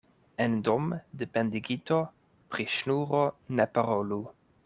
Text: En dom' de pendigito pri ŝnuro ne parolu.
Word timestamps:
En 0.43 0.53
dom' 0.67 0.87
de 1.21 1.27
pendigito 1.35 1.99
pri 2.55 2.67
ŝnuro 2.77 3.23
ne 3.61 3.71
parolu. 3.77 4.21